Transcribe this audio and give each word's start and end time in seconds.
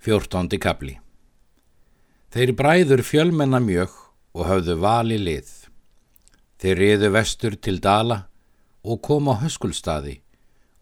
Fjórtóndi 0.00 0.56
kapli 0.56 0.94
Þeir 2.32 2.50
bræður 2.56 3.02
fjölmenna 3.04 3.58
mjög 3.60 3.92
og 4.32 4.46
höfðu 4.48 4.76
vali 4.80 5.18
lið. 5.20 5.48
Þeir 6.56 6.78
riðu 6.78 7.10
vestur 7.12 7.56
til 7.60 7.80
Dala 7.84 8.16
og 8.80 9.02
kom 9.04 9.28
á 9.28 9.36
höskulstaði 9.42 10.14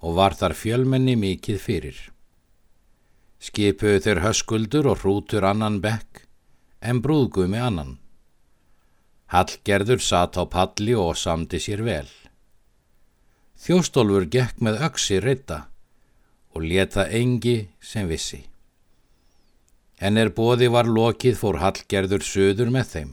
og 0.07 0.15
var 0.21 0.37
þar 0.39 0.55
fjölmenni 0.55 1.17
mikið 1.19 1.59
fyrir. 1.59 1.99
Skipuðu 3.43 4.05
þeir 4.05 4.21
höskuldur 4.23 4.87
og 4.93 5.03
hrútur 5.03 5.47
annan 5.51 5.81
bekk 5.83 6.23
en 6.79 7.01
brúðgumi 7.03 7.59
annan. 7.59 7.97
Hallgerður 9.35 9.99
satt 9.99 10.39
á 10.39 10.47
palli 10.47 10.95
og 10.95 11.19
samdi 11.19 11.59
sér 11.59 11.83
vel. 11.83 12.07
Þjóstólfur 13.59 14.29
gekk 14.31 14.63
með 14.63 14.79
öksi 14.93 15.19
reyta 15.19 15.65
og 16.55 16.63
leta 16.63 17.09
engi 17.11 17.57
sem 17.83 18.07
vissi. 18.07 18.45
En 19.99 20.19
er 20.19 20.31
bóði 20.31 20.69
var 20.71 20.87
lokið 20.87 21.41
fór 21.41 21.59
Hallgerður 21.59 22.23
söður 22.23 22.71
með 22.71 22.93
þeim. 22.93 23.11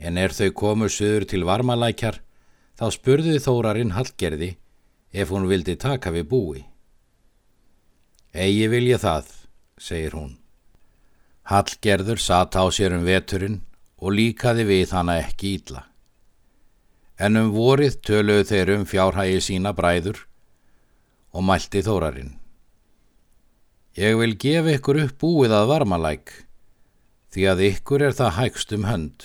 En 0.00 0.18
er 0.18 0.34
þau 0.34 0.50
komu 0.56 0.88
söður 0.90 1.28
til 1.30 1.44
varmalækjar, 1.46 2.18
þá 2.74 2.86
spurði 2.96 3.36
þórarinn 3.38 3.94
Hallgerði 3.94 4.56
ef 5.12 5.30
hún 5.30 5.46
vildi 5.50 5.76
taka 5.78 6.10
við 6.14 6.26
búi. 6.30 6.64
Egi 8.34 8.66
vil 8.70 8.86
ég 8.88 9.02
það, 9.02 9.30
segir 9.78 10.16
hún. 10.18 10.34
Hallgerður 11.50 12.18
sat 12.22 12.58
á 12.58 12.64
sér 12.70 12.94
um 12.94 13.06
veturinn 13.06 13.60
og 13.98 14.14
líkaði 14.14 14.66
við 14.66 14.96
hana 14.96 15.18
ekki 15.22 15.54
ítla. 15.58 15.84
En 17.18 17.36
um 17.36 17.50
vorið 17.54 18.00
töluðu 18.06 18.46
þeir 18.48 18.74
um 18.78 18.84
fjárhægi 18.88 19.40
sína 19.44 19.74
bræður 19.76 20.24
og 21.36 21.44
mælti 21.44 21.82
þórarinn. 21.84 22.39
Ég 23.98 24.14
vil 24.14 24.36
gefa 24.38 24.70
ykkur 24.76 25.00
upp 25.02 25.16
búið 25.18 25.50
að 25.50 25.64
varmalæk, 25.66 26.30
því 27.34 27.46
að 27.50 27.62
ykkur 27.66 28.04
er 28.06 28.12
það 28.14 28.36
hægst 28.36 28.74
um 28.76 28.84
hönd, 28.86 29.24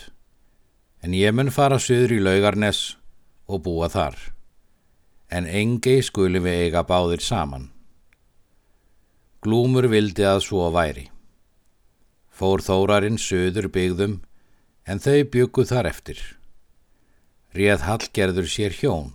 en 1.05 1.13
ég 1.13 1.35
mun 1.37 1.51
fara 1.53 1.77
söður 1.77 2.15
í 2.15 2.23
laugarnes 2.25 2.79
og 3.45 3.61
búa 3.67 3.91
þar, 3.93 4.17
en 5.29 5.45
engi 5.45 5.99
skulum 6.01 6.47
við 6.49 6.63
eiga 6.63 6.81
báðir 6.81 7.21
saman. 7.21 7.67
Glúmur 9.45 9.85
vildi 9.85 10.25
að 10.25 10.41
svo 10.47 10.71
væri. 10.73 11.11
Fór 12.33 12.65
þórarinn 12.65 13.21
söður 13.21 13.69
byggðum, 13.69 14.17
en 14.89 14.97
þau 14.97 15.29
bygguð 15.29 15.75
þar 15.75 15.91
eftir. 15.93 16.25
Réð 17.53 17.85
Hallgerður 17.85 18.49
sér 18.49 18.73
hjón. 18.73 19.13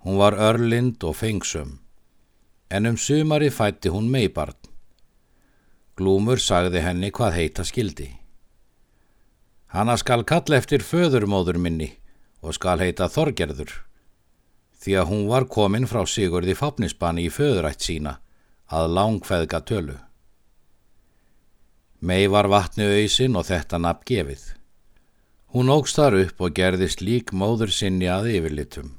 Hún 0.00 0.16
var 0.16 0.32
örlind 0.32 1.04
og 1.04 1.20
fengsum 1.20 1.76
en 2.70 2.86
um 2.86 2.96
sumari 2.96 3.50
fætti 3.50 3.90
hún 3.90 4.08
meibarn. 4.10 4.56
Glúmur 5.98 6.38
sagði 6.38 6.80
henni 6.84 7.10
hvað 7.10 7.36
heita 7.36 7.64
skildi. 7.66 8.08
Hanna 9.74 9.96
skal 9.98 10.24
kalla 10.24 10.56
eftir 10.56 10.82
föðurmóður 10.86 11.58
minni 11.58 11.90
og 12.40 12.54
skal 12.56 12.80
heita 12.80 13.10
Þorgerður, 13.10 13.72
því 14.80 14.94
að 15.02 15.10
hún 15.10 15.26
var 15.28 15.46
komin 15.50 15.86
frá 15.90 16.06
Sigurði 16.08 16.54
Fápnisbanni 16.56 17.26
í 17.26 17.34
föðurætt 17.34 17.84
sína 17.84 18.16
að 18.70 18.94
langfæðga 18.96 19.60
tölu. 19.66 19.98
Mei 22.00 22.30
var 22.32 22.48
vatni 22.48 22.86
auðsin 22.86 23.36
og 23.36 23.44
þetta 23.50 23.82
nafn 23.82 24.06
gefið. 24.08 24.46
Hún 25.52 25.68
ógst 25.74 25.98
þar 25.98 26.16
upp 26.22 26.40
og 26.46 26.54
gerðist 26.56 27.02
lík 27.02 27.34
móður 27.34 27.74
sinni 27.74 28.08
að 28.08 28.30
yfirlitum. 28.38 28.94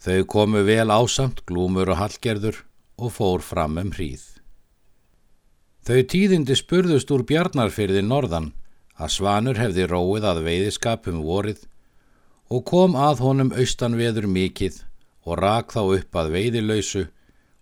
Þau 0.00 0.24
komu 0.24 0.62
vel 0.64 0.88
ásamt 0.88 1.42
glúmur 1.44 1.90
og 1.92 1.98
hallgerður 2.00 2.62
og 2.96 3.12
fór 3.12 3.42
fram 3.44 3.76
um 3.80 3.90
hríð. 3.92 4.22
Þau 5.84 6.00
tíðindi 6.12 6.56
spurðust 6.56 7.10
úr 7.12 7.24
bjarnarfyrði 7.28 8.00
norðan 8.06 8.50
að 8.96 9.12
Svanur 9.16 9.60
hefði 9.60 9.86
róið 9.90 10.26
að 10.30 10.42
veiðiskapum 10.46 11.20
vorið 11.24 11.66
og 12.48 12.64
kom 12.68 12.96
að 12.96 13.22
honum 13.24 13.52
austan 13.52 13.96
veður 14.00 14.28
mikið 14.28 14.82
og 15.28 15.38
rak 15.40 15.72
þá 15.76 15.80
upp 15.98 16.18
að 16.22 16.32
veiðilausu 16.36 17.06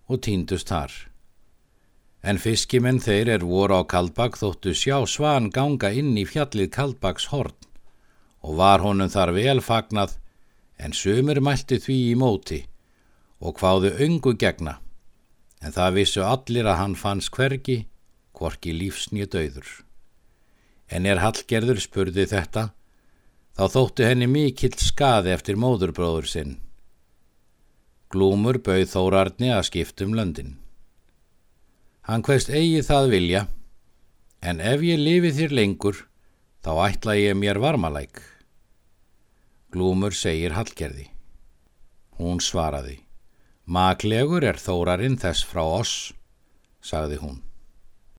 og 0.08 0.22
týndust 0.26 0.70
þar. 0.70 0.94
En 2.22 2.38
fiskimenn 2.42 2.98
þeir 3.02 3.34
er 3.36 3.46
voru 3.46 3.78
á 3.78 3.82
Kaldbak 3.86 4.38
þóttu 4.38 4.74
sjá 4.74 4.98
Svan 5.06 5.50
ganga 5.54 5.90
inn 5.94 6.14
í 6.18 6.26
fjallið 6.26 6.70
Kaldbaks 6.74 7.28
horn 7.34 7.54
og 8.42 8.58
var 8.58 8.82
honum 8.82 9.10
þar 9.10 9.34
vel 9.34 9.60
fagnað 9.62 10.14
en 10.78 10.94
sömur 10.94 11.40
mælti 11.42 11.78
því 11.82 11.96
í 12.12 12.14
móti 12.18 12.62
og 13.38 13.58
hvaðu 13.60 13.92
öngu 14.02 14.34
gegna, 14.38 14.78
en 15.62 15.74
það 15.74 15.98
vissu 15.98 16.22
allir 16.26 16.66
að 16.66 16.80
hann 16.80 16.96
fanns 16.98 17.28
hvergi, 17.34 17.84
hvorki 18.34 18.74
lífsnýju 18.74 19.28
döður. 19.30 19.68
En 20.90 21.06
er 21.06 21.20
Hallgerður 21.22 21.78
spurði 21.82 22.26
þetta, 22.30 22.70
þá 23.54 23.64
þóttu 23.74 24.06
henni 24.06 24.26
mikill 24.30 24.74
skaði 24.78 25.34
eftir 25.34 25.58
móðurbróður 25.60 26.26
sinn. 26.30 26.56
Glúmur 28.10 28.58
bauð 28.64 28.88
þórarni 28.94 29.52
að 29.52 29.66
skiptum 29.68 30.14
löndin. 30.16 30.56
Hann 32.08 32.24
hverst 32.24 32.48
eigi 32.48 32.80
það 32.86 33.10
vilja, 33.12 33.42
en 34.40 34.62
ef 34.64 34.82
ég 34.86 34.98
lifi 35.02 35.34
þér 35.36 35.54
lengur, 35.58 36.06
þá 36.64 36.72
ætla 36.88 37.18
ég 37.18 37.36
mér 37.36 37.60
varmalæk. 37.60 38.22
Glúmur 39.68 40.14
segir 40.16 40.54
Hallgerði. 40.56 41.10
Hún 42.16 42.40
svaraði. 42.40 43.02
Maklegur 43.68 44.46
er 44.48 44.56
þórarinn 44.56 45.18
þess 45.20 45.44
frá 45.44 45.60
oss, 45.60 46.14
sagði 46.80 47.18
hún. 47.20 47.42